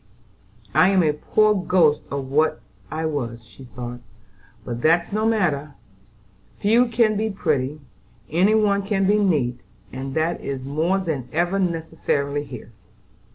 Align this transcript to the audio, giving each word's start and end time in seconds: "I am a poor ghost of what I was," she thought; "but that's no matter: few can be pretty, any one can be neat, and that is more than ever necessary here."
"I 0.73 0.89
am 0.89 1.03
a 1.03 1.13
poor 1.13 1.53
ghost 1.53 2.01
of 2.09 2.27
what 2.31 2.59
I 2.89 3.05
was," 3.05 3.45
she 3.45 3.65
thought; 3.65 3.99
"but 4.65 4.81
that's 4.81 5.13
no 5.13 5.27
matter: 5.27 5.75
few 6.57 6.87
can 6.87 7.15
be 7.15 7.29
pretty, 7.29 7.81
any 8.31 8.55
one 8.55 8.81
can 8.81 9.05
be 9.05 9.19
neat, 9.19 9.59
and 9.93 10.15
that 10.15 10.41
is 10.41 10.65
more 10.65 10.97
than 10.97 11.29
ever 11.31 11.59
necessary 11.59 12.43
here." 12.43 12.71